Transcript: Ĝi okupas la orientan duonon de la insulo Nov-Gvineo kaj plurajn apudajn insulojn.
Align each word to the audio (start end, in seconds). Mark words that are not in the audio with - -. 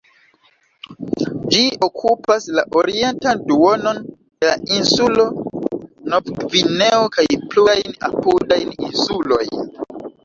Ĝi 1.55 1.65
okupas 1.87 2.47
la 2.59 2.63
orientan 2.81 3.43
duonon 3.51 3.99
de 4.15 4.49
la 4.49 4.55
insulo 4.79 5.27
Nov-Gvineo 6.15 7.03
kaj 7.19 7.27
plurajn 7.53 7.97
apudajn 8.11 8.77
insulojn. 8.89 9.65